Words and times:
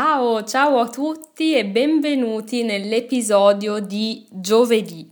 Ciao, 0.00 0.44
ciao 0.44 0.78
a 0.78 0.88
tutti 0.88 1.56
e 1.56 1.66
benvenuti 1.66 2.62
nell'episodio 2.62 3.80
di 3.80 4.24
giovedì. 4.30 5.10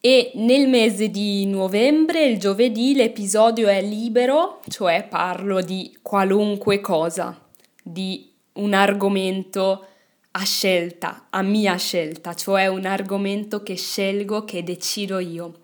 E 0.00 0.30
nel 0.36 0.68
mese 0.68 1.10
di 1.10 1.44
novembre, 1.44 2.24
il 2.24 2.38
giovedì, 2.38 2.94
l'episodio 2.94 3.68
è 3.68 3.82
libero, 3.82 4.62
cioè 4.70 5.06
parlo 5.06 5.60
di 5.60 5.98
qualunque 6.00 6.80
cosa, 6.80 7.38
di 7.82 8.26
un 8.54 8.72
argomento 8.72 9.84
a 10.30 10.44
scelta, 10.46 11.26
a 11.28 11.42
mia 11.42 11.76
scelta, 11.76 12.32
cioè 12.32 12.68
un 12.68 12.86
argomento 12.86 13.62
che 13.62 13.76
scelgo, 13.76 14.46
che 14.46 14.64
decido 14.64 15.18
io. 15.18 15.58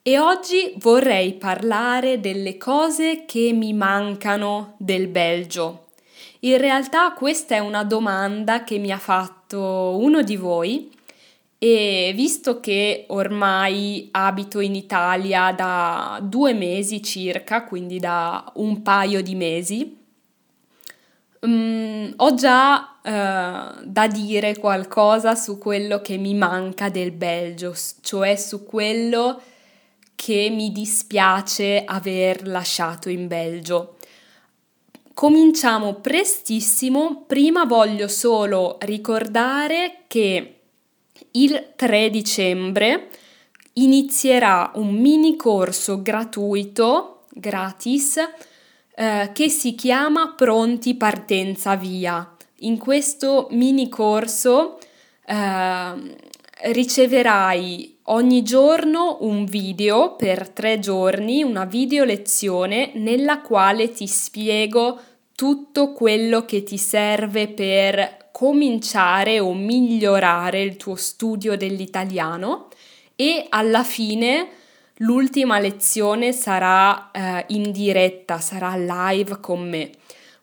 E 0.00 0.18
oggi 0.18 0.72
vorrei 0.78 1.34
parlare 1.34 2.18
delle 2.18 2.56
cose 2.56 3.26
che 3.26 3.52
mi 3.52 3.74
mancano 3.74 4.74
del 4.78 5.08
Belgio 5.08 5.83
in 6.44 6.58
realtà 6.58 7.12
questa 7.12 7.54
è 7.54 7.58
una 7.58 7.84
domanda 7.84 8.64
che 8.64 8.78
mi 8.78 8.90
ha 8.90 8.98
fatto 8.98 9.96
uno 9.98 10.22
di 10.22 10.36
voi 10.36 10.90
e 11.58 12.12
visto 12.14 12.60
che 12.60 13.06
ormai 13.08 14.08
abito 14.10 14.60
in 14.60 14.74
Italia 14.74 15.52
da 15.52 16.18
due 16.22 16.52
mesi 16.52 17.02
circa, 17.02 17.64
quindi 17.64 17.98
da 17.98 18.52
un 18.56 18.82
paio 18.82 19.22
di 19.22 19.34
mesi, 19.34 19.96
um, 21.40 22.12
ho 22.14 22.34
già 22.34 22.98
uh, 23.02 23.82
da 23.82 24.06
dire 24.08 24.58
qualcosa 24.58 25.34
su 25.34 25.56
quello 25.56 26.02
che 26.02 26.18
mi 26.18 26.34
manca 26.34 26.90
del 26.90 27.12
Belgio, 27.12 27.74
cioè 28.02 28.36
su 28.36 28.64
quello 28.64 29.40
che 30.14 30.50
mi 30.50 30.70
dispiace 30.70 31.84
aver 31.86 32.46
lasciato 32.46 33.08
in 33.08 33.26
Belgio. 33.26 33.93
Cominciamo 35.14 35.94
prestissimo, 35.94 37.22
prima 37.24 37.64
voglio 37.64 38.08
solo 38.08 38.78
ricordare 38.80 40.00
che 40.08 40.58
il 41.30 41.72
3 41.76 42.10
dicembre 42.10 43.10
inizierà 43.74 44.72
un 44.74 44.92
mini 44.92 45.36
corso 45.36 46.02
gratuito, 46.02 47.26
gratis, 47.30 48.16
eh, 48.96 49.30
che 49.32 49.48
si 49.48 49.76
chiama 49.76 50.34
Pronti 50.36 50.96
Partenza 50.96 51.76
Via. 51.76 52.34
In 52.58 52.76
questo 52.76 53.46
mini 53.52 53.88
corso 53.88 54.80
eh, 55.26 56.16
riceverai 56.72 57.93
ogni 58.06 58.42
giorno 58.42 59.18
un 59.20 59.44
video 59.44 60.16
per 60.16 60.48
tre 60.48 60.78
giorni, 60.78 61.42
una 61.42 61.64
video 61.64 62.04
lezione 62.04 62.90
nella 62.94 63.40
quale 63.40 63.92
ti 63.92 64.06
spiego 64.06 65.00
tutto 65.34 65.92
quello 65.92 66.44
che 66.44 66.62
ti 66.62 66.76
serve 66.76 67.48
per 67.48 68.28
cominciare 68.32 69.40
o 69.40 69.54
migliorare 69.54 70.60
il 70.60 70.76
tuo 70.76 70.96
studio 70.96 71.56
dell'italiano 71.56 72.68
e 73.16 73.46
alla 73.48 73.84
fine 73.84 74.48
l'ultima 74.98 75.58
lezione 75.58 76.32
sarà 76.32 77.10
eh, 77.10 77.44
in 77.48 77.70
diretta, 77.72 78.38
sarà 78.38 78.74
live 78.76 79.38
con 79.40 79.68
me. 79.68 79.90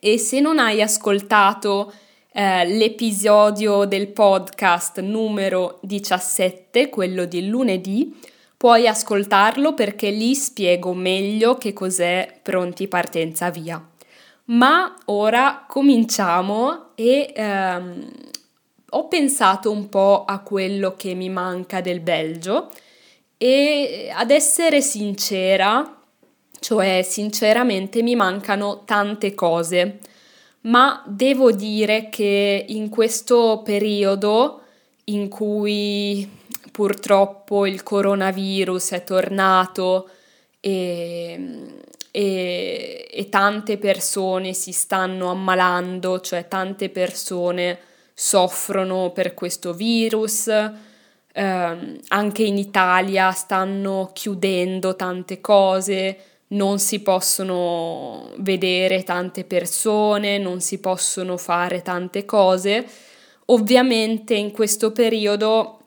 e 0.00 0.18
se 0.18 0.40
non 0.40 0.58
hai 0.58 0.82
ascoltato 0.82 1.92
eh, 2.32 2.66
l'episodio 2.66 3.84
del 3.84 4.08
podcast 4.08 5.00
numero 5.00 5.78
17, 5.82 6.88
quello 6.88 7.24
di 7.24 7.46
lunedì, 7.46 8.18
puoi 8.56 8.88
ascoltarlo 8.88 9.74
perché 9.74 10.10
lì 10.10 10.34
spiego 10.34 10.94
meglio 10.94 11.56
che 11.56 11.72
cos'è 11.72 12.40
pronti 12.42 12.88
partenza 12.88 13.50
via. 13.50 13.84
Ma 14.46 14.94
ora 15.06 15.64
cominciamo 15.68 16.90
e 16.94 17.32
ehm, 17.34 18.10
ho 18.90 19.08
pensato 19.08 19.70
un 19.70 19.88
po' 19.88 20.24
a 20.24 20.40
quello 20.40 20.94
che 20.96 21.14
mi 21.14 21.28
manca 21.28 21.80
del 21.80 22.00
Belgio 22.00 22.70
e 23.42 24.08
ad 24.14 24.30
essere 24.30 24.80
sincera, 24.80 26.00
cioè 26.60 27.02
sinceramente 27.02 28.00
mi 28.00 28.14
mancano 28.14 28.82
tante 28.84 29.34
cose, 29.34 29.98
ma 30.60 31.02
devo 31.08 31.50
dire 31.50 32.08
che 32.08 32.64
in 32.68 32.88
questo 32.88 33.62
periodo 33.64 34.60
in 35.06 35.28
cui 35.28 36.30
purtroppo 36.70 37.66
il 37.66 37.82
coronavirus 37.82 38.90
è 38.90 39.02
tornato 39.02 40.08
e, 40.60 41.80
e, 42.12 43.08
e 43.10 43.28
tante 43.28 43.76
persone 43.76 44.52
si 44.52 44.70
stanno 44.70 45.30
ammalando, 45.30 46.20
cioè 46.20 46.46
tante 46.46 46.90
persone 46.90 47.76
soffrono 48.14 49.10
per 49.10 49.34
questo 49.34 49.72
virus, 49.74 50.48
eh, 51.32 51.98
anche 52.08 52.42
in 52.42 52.58
Italia 52.58 53.30
stanno 53.32 54.10
chiudendo 54.12 54.96
tante 54.96 55.40
cose, 55.40 56.18
non 56.48 56.78
si 56.78 57.00
possono 57.00 58.30
vedere 58.38 59.02
tante 59.04 59.44
persone, 59.44 60.38
non 60.38 60.60
si 60.60 60.78
possono 60.78 61.36
fare 61.36 61.82
tante 61.82 62.24
cose. 62.24 62.86
Ovviamente 63.46 64.34
in 64.34 64.50
questo 64.50 64.92
periodo 64.92 65.80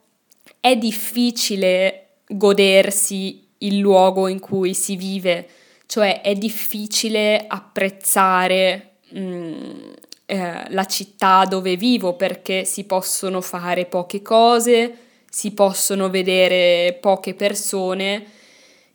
è 0.60 0.76
difficile 0.76 2.08
godersi 2.28 3.48
il 3.60 3.78
luogo 3.78 4.28
in 4.28 4.40
cui 4.40 4.74
si 4.74 4.96
vive, 4.96 5.48
cioè 5.86 6.22
è 6.22 6.34
difficile 6.34 7.46
apprezzare 7.48 8.96
mh, 9.10 9.20
mm, 9.20 9.92
eh, 10.26 10.66
la 10.70 10.86
città 10.86 11.46
dove 11.46 11.76
vivo 11.76 12.14
perché 12.16 12.66
si 12.66 12.86
possono 12.86 13.42
fare 13.42 13.86
poche 13.86 14.24
cose, 14.24 15.05
si 15.36 15.52
possono 15.52 16.10
vedere 16.10 16.98
poche 17.02 17.34
persone 17.34 18.26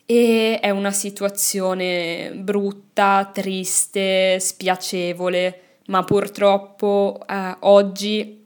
e 0.07 0.57
è 0.59 0.71
una 0.71 0.89
situazione 0.89 2.31
brutta, 2.33 3.29
triste, 3.31 4.39
spiacevole, 4.39 5.61
ma 5.85 6.03
purtroppo 6.03 7.19
eh, 7.29 7.57
oggi 7.59 8.43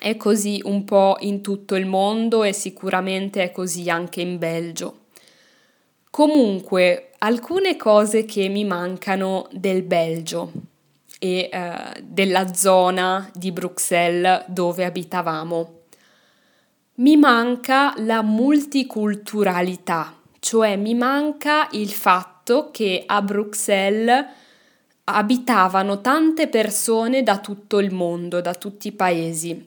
è 0.00 0.16
così 0.16 0.60
un 0.64 0.82
po' 0.82 1.16
in 1.20 1.40
tutto 1.40 1.76
il 1.76 1.86
mondo 1.86 2.42
e 2.42 2.52
sicuramente 2.52 3.44
è 3.44 3.52
così 3.52 3.88
anche 3.88 4.20
in 4.20 4.36
Belgio. 4.36 5.02
Comunque, 6.10 7.10
alcune 7.18 7.76
cose 7.76 8.24
che 8.24 8.48
mi 8.48 8.64
mancano 8.64 9.46
del 9.52 9.84
Belgio 9.84 10.50
e 11.20 11.48
eh, 11.52 12.02
della 12.02 12.52
zona 12.52 13.30
di 13.32 13.52
Bruxelles 13.52 14.42
dove 14.48 14.84
abitavamo 14.84 15.77
mi 16.98 17.16
manca 17.16 17.94
la 17.98 18.22
multiculturalità, 18.22 20.16
cioè 20.40 20.74
mi 20.76 20.94
manca 20.94 21.68
il 21.72 21.90
fatto 21.90 22.70
che 22.72 23.04
a 23.06 23.22
Bruxelles 23.22 24.26
abitavano 25.04 26.00
tante 26.00 26.48
persone 26.48 27.22
da 27.22 27.38
tutto 27.38 27.78
il 27.78 27.94
mondo, 27.94 28.40
da 28.40 28.52
tutti 28.54 28.88
i 28.88 28.92
paesi, 28.92 29.64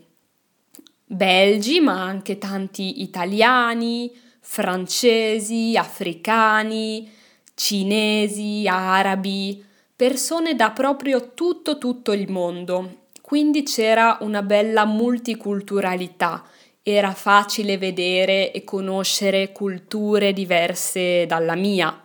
belgi, 1.06 1.80
ma 1.80 2.04
anche 2.04 2.38
tanti 2.38 3.02
italiani, 3.02 4.12
francesi, 4.42 5.78
africani, 5.78 7.10
cinesi, 7.54 8.68
arabi, 8.68 9.64
persone 9.96 10.54
da 10.56 10.72
proprio 10.72 11.34
tutto 11.34 11.78
tutto 11.78 12.12
il 12.12 12.30
mondo. 12.30 12.98
Quindi 13.22 13.64
c'era 13.64 14.18
una 14.20 14.42
bella 14.42 14.84
multiculturalità 14.84 16.44
era 16.84 17.14
facile 17.14 17.78
vedere 17.78 18.52
e 18.52 18.64
conoscere 18.64 19.52
culture 19.52 20.34
diverse 20.34 21.26
dalla 21.28 21.56
mia. 21.56 22.04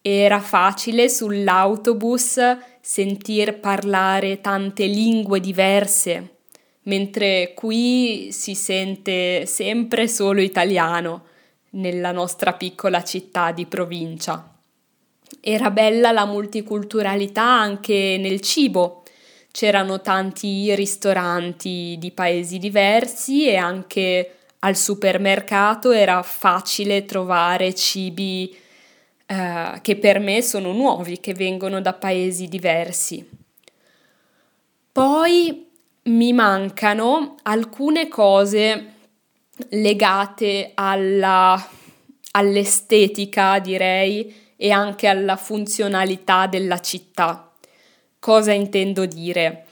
Era 0.00 0.40
facile 0.40 1.08
sull'autobus 1.08 2.40
sentir 2.80 3.58
parlare 3.58 4.40
tante 4.40 4.86
lingue 4.86 5.40
diverse, 5.40 6.36
mentre 6.84 7.52
qui 7.54 8.28
si 8.32 8.54
sente 8.54 9.44
sempre 9.44 10.08
solo 10.08 10.40
italiano 10.40 11.24
nella 11.70 12.12
nostra 12.12 12.54
piccola 12.54 13.04
città 13.04 13.52
di 13.52 13.66
provincia. 13.66 14.54
Era 15.40 15.70
bella 15.70 16.12
la 16.12 16.24
multiculturalità 16.24 17.42
anche 17.42 18.16
nel 18.18 18.40
cibo 18.40 19.02
c'erano 19.50 20.00
tanti 20.00 20.74
ristoranti 20.74 21.96
di 21.98 22.10
paesi 22.12 22.58
diversi 22.58 23.48
e 23.48 23.56
anche 23.56 24.32
al 24.60 24.76
supermercato 24.76 25.90
era 25.90 26.22
facile 26.22 27.04
trovare 27.04 27.74
cibi 27.74 28.56
eh, 29.26 29.78
che 29.82 29.96
per 29.96 30.18
me 30.18 30.42
sono 30.42 30.72
nuovi, 30.72 31.20
che 31.20 31.34
vengono 31.34 31.80
da 31.80 31.92
paesi 31.92 32.48
diversi. 32.48 33.28
Poi 34.90 35.66
mi 36.04 36.32
mancano 36.32 37.36
alcune 37.42 38.08
cose 38.08 38.94
legate 39.70 40.72
alla, 40.74 41.68
all'estetica, 42.32 43.58
direi, 43.58 44.46
e 44.56 44.70
anche 44.70 45.06
alla 45.06 45.36
funzionalità 45.36 46.46
della 46.46 46.80
città. 46.80 47.47
Cosa 48.20 48.52
intendo 48.52 49.06
dire? 49.06 49.66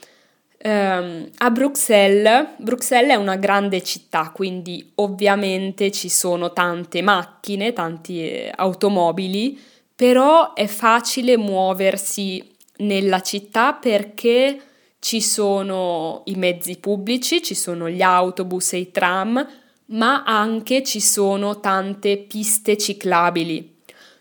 Um, 0.63 1.29
a 1.37 1.51
Bruxelles, 1.51 2.55
Bruxelles 2.57 3.11
è 3.11 3.15
una 3.15 3.35
grande 3.35 3.83
città, 3.83 4.31
quindi 4.33 4.91
ovviamente 4.95 5.91
ci 5.91 6.09
sono 6.09 6.51
tante 6.51 7.01
macchine, 7.01 7.73
tante 7.73 8.51
automobili, 8.55 9.59
però 9.95 10.53
è 10.53 10.65
facile 10.67 11.37
muoversi 11.37 12.43
nella 12.77 13.21
città 13.21 13.73
perché 13.73 14.61
ci 14.99 15.21
sono 15.21 16.23
i 16.25 16.35
mezzi 16.35 16.77
pubblici, 16.77 17.43
ci 17.43 17.53
sono 17.55 17.89
gli 17.89 18.01
autobus 18.01 18.73
e 18.73 18.77
i 18.77 18.91
tram, 18.91 19.45
ma 19.87 20.23
anche 20.23 20.83
ci 20.83 20.99
sono 20.99 21.59
tante 21.59 22.17
piste 22.17 22.77
ciclabili. 22.77 23.76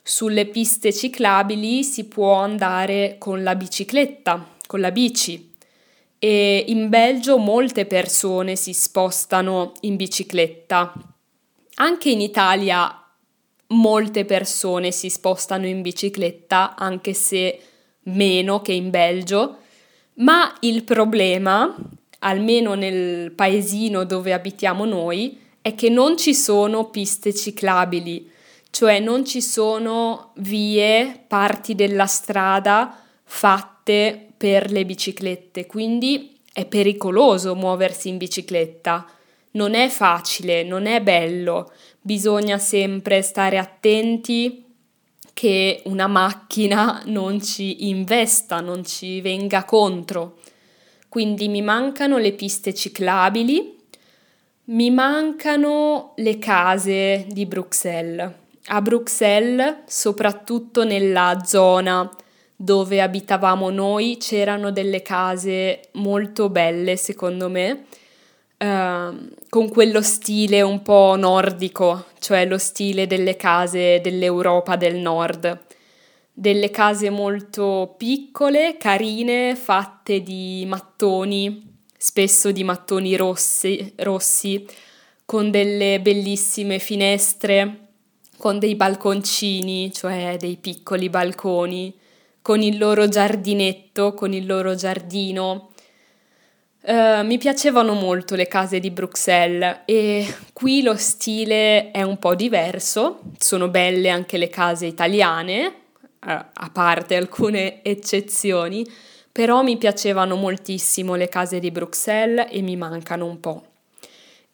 Sulle 0.09 0.47
piste 0.47 0.93
ciclabili 0.93 1.83
si 1.83 2.05
può 2.05 2.35
andare 2.35 3.17
con 3.19 3.43
la 3.43 3.57
bicicletta, 3.57 4.55
con 4.65 4.79
la 4.79 4.93
bici. 4.93 5.53
E 6.21 6.65
in 6.69 6.89
Belgio 6.89 7.39
molte 7.39 7.87
persone 7.87 8.55
si 8.55 8.73
spostano 8.73 9.73
in 9.81 9.97
bicicletta. 9.97 10.93
Anche 11.75 12.09
in 12.09 12.21
Italia 12.21 13.03
molte 13.71 14.25
persone 14.25 14.93
si 14.93 15.11
spostano 15.11 15.67
in 15.67 15.83
bicicletta, 15.83 16.77
anche 16.77 17.13
se 17.13 17.61
meno 18.05 18.63
che 18.63 18.75
in 18.75 18.91
Belgio. 18.91 19.57
Ma 20.19 20.55
il 20.61 20.85
problema, 20.85 21.77
almeno 22.21 22.75
nel 22.75 23.33
paesino 23.33 24.05
dove 24.05 24.33
abitiamo 24.33 24.85
noi, 24.85 25.37
è 25.61 25.75
che 25.75 25.89
non 25.89 26.17
ci 26.17 26.33
sono 26.33 26.91
piste 26.91 27.35
ciclabili, 27.35 28.35
cioè 28.77 29.01
non 29.01 29.25
ci 29.25 29.41
sono 29.41 30.33
vie, 30.35 31.25
parti 31.27 31.75
della 31.75 32.05
strada 32.05 32.95
fatte 33.25 34.33
per 34.37 34.71
le 34.71 34.85
biciclette, 34.85 35.65
quindi 35.65 36.39
è 36.53 36.67
pericoloso 36.67 37.55
muoversi 37.55 38.11
in 38.11 38.19
bicicletta. 38.19 39.07
Non 39.53 39.73
è 39.73 39.89
facile, 39.89 40.63
non 40.63 40.85
è 40.85 41.01
bello, 41.01 41.73
bisogna 42.03 42.59
sempre 42.59 43.23
stare 43.23 43.57
attenti 43.57 44.63
che 45.33 45.81
una 45.87 46.07
macchina 46.07 47.01
non 47.07 47.41
ci 47.41 47.89
investa, 47.89 48.61
non 48.61 48.85
ci 48.85 49.23
venga 49.23 49.65
contro. 49.65 50.37
Quindi 51.09 51.49
mi 51.49 51.63
mancano 51.63 52.19
le 52.19 52.35
piste 52.35 52.75
ciclabili, 52.75 53.75
mi 54.65 54.91
mancano 54.91 56.13
le 56.17 56.39
case 56.39 57.25
di 57.31 57.47
Bruxelles. 57.47 58.45
A 58.69 58.83
Bruxelles, 58.83 59.85
soprattutto 59.87 60.85
nella 60.85 61.39
zona 61.45 62.11
dove 62.57 63.01
abitavamo 63.01 63.71
noi, 63.71 64.17
c'erano 64.19 64.73
delle 64.73 65.03
case 65.03 65.89
molto 65.93 66.49
belle, 66.49 66.97
secondo 66.97 67.49
me, 67.49 67.85
eh, 68.57 69.11
con 69.49 69.69
quello 69.69 70.03
stile 70.03 70.63
un 70.63 70.83
po' 70.83 71.15
nordico, 71.17 72.07
cioè 72.19 72.47
lo 72.47 72.59
stile 72.59 73.07
delle 73.07 73.37
case 73.37 74.01
dell'Europa 74.01 74.77
del 74.77 74.97
Nord. 74.97 75.65
Delle 76.33 76.71
case 76.71 77.09
molto 77.11 77.95
piccole, 77.97 78.77
carine, 78.79 79.55
fatte 79.55 80.23
di 80.23 80.65
mattoni 80.67 81.75
spesso 81.97 82.53
di 82.53 82.63
mattoni 82.63 83.17
rossi, 83.17 83.93
rossi 83.97 84.65
con 85.25 85.51
delle 85.51 86.01
bellissime 86.01 86.79
finestre, 86.79 87.86
con 88.37 88.59
dei 88.59 88.75
balconcini, 88.75 89.93
cioè 89.93 90.37
dei 90.39 90.57
piccoli 90.57 91.09
balconi, 91.09 91.95
con 92.43 92.63
il 92.63 92.79
loro 92.79 93.09
giardinetto, 93.09 94.15
con 94.15 94.33
il 94.33 94.47
loro 94.47 94.75
giardino. 94.75 95.71
Uh, 96.83 97.25
mi 97.25 97.37
piacevano 97.37 97.95
molto 97.95 98.37
le 98.37 98.47
case 98.47 98.79
di 98.79 98.93
Bruxelles 98.93 99.81
e 99.87 100.25
qui 100.53 100.83
lo 100.83 100.95
stile 100.95 101.91
è 101.91 102.03
un 102.03 102.17
po' 102.19 102.37
diverso, 102.37 103.23
sono 103.39 103.67
belle 103.67 104.09
anche 104.09 104.39
le 104.39 104.49
case 104.49 104.87
italiane, 104.87 105.75
a 106.29 106.71
parte 106.73 107.17
alcune 107.17 107.83
eccezioni, 107.83 108.87
però 109.31 109.63
mi 109.63 109.77
piacevano 109.77 110.37
moltissimo 110.37 111.15
le 111.15 111.29
case 111.29 111.59
di 111.59 111.71
Bruxelles 111.71 112.49
e 112.51 112.63
mi 112.63 112.77
mancano 112.77 113.27
un 113.27 113.41
po'. 113.41 113.65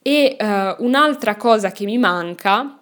E 0.02 0.36
uh, 0.38 0.84
un'altra 0.84 1.36
cosa 1.36 1.70
che 1.70 1.84
mi 1.84 1.98
manca 1.98 2.81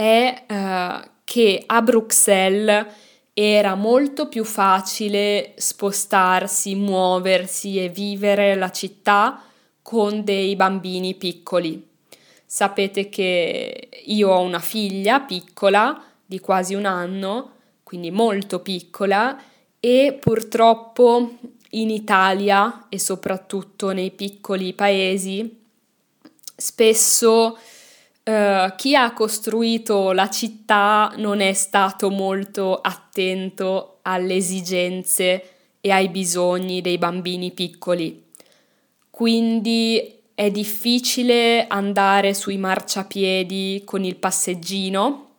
è 0.00 0.44
uh, 0.48 1.08
che 1.24 1.62
a 1.66 1.82
Bruxelles 1.82 2.86
era 3.34 3.74
molto 3.74 4.28
più 4.28 4.44
facile 4.44 5.52
spostarsi, 5.56 6.74
muoversi 6.74 7.78
e 7.78 7.90
vivere 7.90 8.54
la 8.54 8.70
città 8.70 9.42
con 9.82 10.24
dei 10.24 10.56
bambini 10.56 11.16
piccoli. 11.16 11.86
Sapete 12.46 13.10
che 13.10 13.90
io 14.06 14.30
ho 14.30 14.40
una 14.40 14.58
figlia 14.58 15.20
piccola 15.20 16.02
di 16.24 16.40
quasi 16.40 16.74
un 16.74 16.86
anno, 16.86 17.52
quindi 17.82 18.10
molto 18.10 18.60
piccola, 18.60 19.38
e 19.78 20.16
purtroppo 20.18 21.36
in 21.72 21.90
Italia 21.90 22.86
e 22.88 22.98
soprattutto 22.98 23.92
nei 23.92 24.12
piccoli 24.12 24.72
paesi 24.72 25.58
spesso 26.56 27.58
Uh, 28.30 28.76
chi 28.76 28.94
ha 28.94 29.12
costruito 29.12 30.12
la 30.12 30.30
città 30.30 31.12
non 31.16 31.40
è 31.40 31.52
stato 31.52 32.10
molto 32.10 32.80
attento 32.80 33.98
alle 34.02 34.36
esigenze 34.36 35.42
e 35.80 35.90
ai 35.90 36.08
bisogni 36.10 36.80
dei 36.80 36.96
bambini 36.96 37.50
piccoli. 37.50 38.26
Quindi 39.10 40.18
è 40.32 40.48
difficile 40.48 41.66
andare 41.66 42.32
sui 42.32 42.56
marciapiedi 42.56 43.82
con 43.84 44.04
il 44.04 44.14
passeggino. 44.14 45.30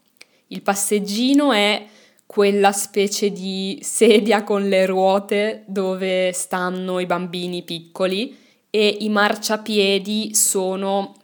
Il 0.47 0.61
passeggino 0.61 1.53
è 1.53 1.85
quella 2.25 2.73
specie 2.73 3.31
di 3.31 3.79
sedia 3.81 4.43
con 4.43 4.67
le 4.67 4.85
ruote 4.85 5.63
dove 5.65 6.33
stanno 6.33 6.99
i 6.99 7.05
bambini 7.05 7.63
piccoli 7.63 8.37
e 8.69 8.97
i 8.99 9.07
marciapiedi 9.07 10.35
sono 10.35 11.15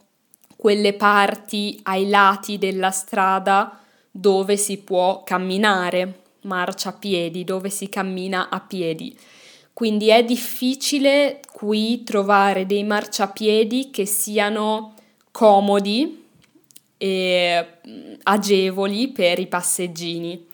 quelle 0.58 0.94
parti 0.94 1.78
ai 1.84 2.08
lati 2.08 2.58
della 2.58 2.90
strada 2.90 3.78
dove 4.10 4.56
si 4.56 4.78
può 4.78 5.22
camminare, 5.22 6.22
marciapiedi, 6.42 7.44
dove 7.44 7.70
si 7.70 7.88
cammina 7.88 8.48
a 8.48 8.58
piedi. 8.58 9.16
Quindi 9.72 10.08
è 10.08 10.24
difficile 10.24 11.38
qui 11.52 12.02
trovare 12.02 12.66
dei 12.66 12.82
marciapiedi 12.82 13.90
che 13.90 14.04
siano 14.04 14.94
comodi 15.30 16.26
e 16.98 17.66
mm, 17.86 18.14
agevoli 18.24 19.08
per 19.10 19.38
i 19.38 19.46
passeggini 19.46 20.46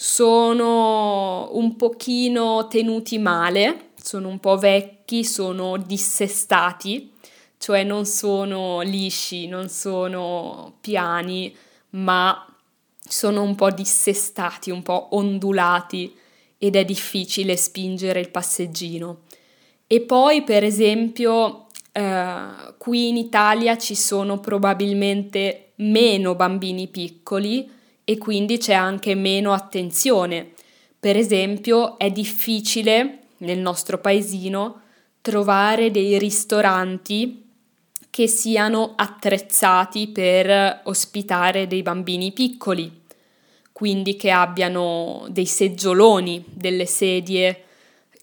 sono 0.00 1.48
un 1.56 1.74
pochino 1.74 2.68
tenuti 2.68 3.18
male, 3.18 3.90
sono 4.00 4.28
un 4.28 4.38
po' 4.38 4.56
vecchi, 4.56 5.24
sono 5.24 5.76
dissestati, 5.76 7.14
cioè 7.58 7.84
non 7.84 8.06
sono 8.06 8.80
lisci, 8.80 9.46
non 9.46 9.68
sono 9.68 10.78
piani, 10.80 11.54
ma 11.90 12.46
sono 12.98 13.42
un 13.42 13.54
po' 13.54 13.70
dissestati, 13.70 14.70
un 14.70 14.82
po' 14.82 15.08
ondulati 15.12 16.14
ed 16.56 16.76
è 16.76 16.84
difficile 16.84 17.56
spingere 17.56 18.20
il 18.20 18.30
passeggino. 18.30 19.20
E 19.86 20.00
poi, 20.00 20.42
per 20.42 20.64
esempio, 20.64 21.66
eh, 21.92 22.74
qui 22.78 23.08
in 23.08 23.16
Italia 23.16 23.76
ci 23.78 23.94
sono 23.94 24.38
probabilmente 24.40 25.72
meno 25.76 26.34
bambini 26.34 26.88
piccoli, 26.88 27.76
e 28.08 28.16
quindi 28.16 28.56
c'è 28.56 28.72
anche 28.72 29.14
meno 29.14 29.52
attenzione. 29.52 30.52
Per 30.98 31.14
esempio, 31.14 31.98
è 31.98 32.10
difficile 32.10 33.24
nel 33.38 33.58
nostro 33.58 33.98
paesino 33.98 34.80
trovare 35.20 35.90
dei 35.90 36.18
ristoranti 36.18 37.47
che 38.18 38.26
siano 38.26 38.94
attrezzati 38.96 40.08
per 40.08 40.80
ospitare 40.86 41.68
dei 41.68 41.82
bambini 41.82 42.32
piccoli, 42.32 43.02
quindi 43.70 44.16
che 44.16 44.32
abbiano 44.32 45.24
dei 45.28 45.46
seggioloni, 45.46 46.44
delle 46.48 46.86
sedie 46.86 47.62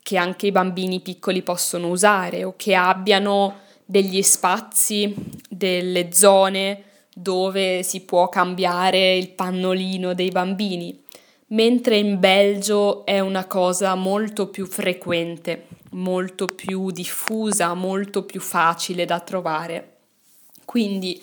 che 0.04 0.18
anche 0.18 0.48
i 0.48 0.52
bambini 0.52 1.00
piccoli 1.00 1.44
possono 1.44 1.88
usare 1.88 2.44
o 2.44 2.56
che 2.58 2.75
abbiano 2.75 3.60
degli 3.86 4.22
spazi, 4.22 5.16
delle 5.48 6.12
zone 6.12 6.84
dove 7.14 7.82
si 7.82 8.02
può 8.02 8.28
cambiare 8.28 9.16
il 9.16 9.30
pannolino 9.30 10.14
dei 10.14 10.30
bambini, 10.30 11.04
mentre 11.48 11.96
in 11.96 12.20
Belgio 12.20 13.06
è 13.06 13.22
una 13.22 13.46
cosa 13.46 13.96
molto 13.96 14.50
più 14.50 14.66
frequente, 14.66 15.68
molto 15.96 16.48
più 16.48 16.92
diffusa, 16.92 17.74
molto 17.74 18.24
più 18.24 18.40
facile 18.40 19.06
da 19.06 19.20
trovare. 19.20 19.94
Quindi 20.66 21.22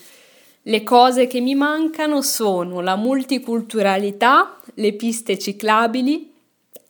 le 0.63 0.83
cose 0.83 1.27
che 1.27 1.41
mi 1.41 1.55
mancano 1.55 2.23
sono 2.23 2.81
la 2.81 2.97
multiculturalità, 2.97 4.61
le 4.75 4.93
piste 4.93 5.39
ciclabili, 5.39 6.33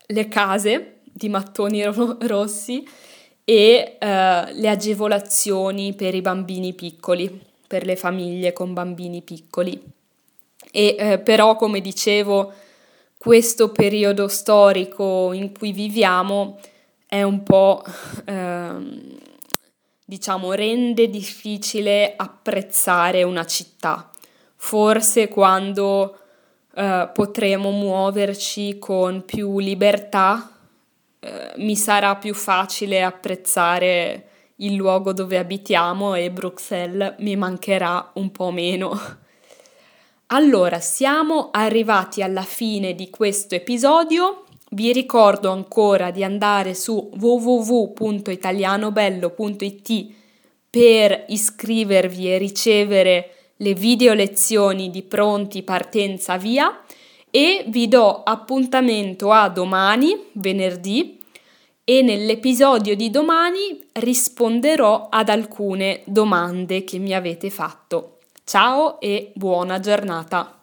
le 0.07 0.29
case 0.29 0.99
di 1.05 1.29
mattoni 1.29 1.83
ro- 1.91 2.19
rossi 2.21 2.87
e 3.45 3.97
eh, 3.99 4.53
le 4.53 4.69
agevolazioni 4.69 5.95
per 5.95 6.15
i 6.15 6.21
bambini 6.21 6.75
piccoli, 6.75 7.41
per 7.67 7.85
le 7.85 7.97
famiglie 7.97 8.53
con 8.53 8.73
bambini 8.73 9.23
piccoli. 9.23 9.81
E 10.71 10.97
eh, 10.99 11.19
però, 11.19 11.57
come 11.57 11.81
dicevo, 11.81 12.53
questo 13.19 13.71
periodo 13.71 14.29
storico 14.29 15.33
in 15.33 15.53
cui 15.57 15.73
viviamo 15.73 16.59
è 17.12 17.23
un 17.23 17.42
po', 17.42 17.85
eh, 18.25 18.75
diciamo, 20.02 20.52
rende 20.54 21.11
difficile 21.11 22.14
apprezzare 22.16 23.23
una 23.23 23.45
città. 23.45 24.09
Forse 24.57 25.28
quando 25.28 26.16
eh, 26.75 27.11
potremo 27.12 27.71
muoverci 27.71 28.78
con 28.78 29.26
più 29.26 29.59
libertà, 29.59 30.52
eh, 31.21 31.52
mi 31.57 31.76
sarà 31.76 32.16
più 32.16 32.33
facile 32.33 33.02
apprezzare 33.02 34.28
il 34.57 34.73
luogo 34.73 35.12
dove 35.12 35.37
abitiamo 35.37 36.14
e 36.14 36.31
Bruxelles 36.31 37.16
mi 37.19 37.37
mancherà 37.37 38.12
un 38.14 38.31
po' 38.31 38.50
meno. 38.50 38.99
Allora, 40.28 40.81
siamo 40.81 41.50
arrivati 41.52 42.23
alla 42.23 42.40
fine 42.40 42.95
di 42.95 43.11
questo 43.11 43.54
episodio. 43.54 44.47
Vi 44.75 44.91
ricordo 44.91 45.50
ancora 45.50 46.11
di 46.11 46.25
andare 46.25 46.73
su 46.73 47.11
www.italianobello.it 47.14 50.07
per 50.71 51.26
iscrivervi 51.29 52.33
e 52.33 52.38
ricevere 52.38 53.35
le 53.57 53.75
video 53.75 54.14
lezioni 54.14 54.88
di 54.88 55.02
pronti 55.02 55.62
partenza 55.62 56.38
via 56.38 56.81
e 57.31 57.67
vi 57.69 57.87
do 57.87 58.23
appuntamento 58.23 59.31
a 59.31 59.50
domani, 59.50 60.29
venerdì, 60.33 61.21
e 61.85 62.00
nell'episodio 62.00 62.97
di 62.97 63.11
domani 63.11 63.79
risponderò 63.93 65.09
ad 65.11 65.29
alcune 65.29 66.00
domande 66.07 66.83
che 66.85 66.99
mi 66.99 67.12
avete 67.12 67.50
fatto. 67.50 68.21
Ciao 68.43 68.99
e 69.00 69.33
buona 69.35 69.81
giornata! 69.81 70.62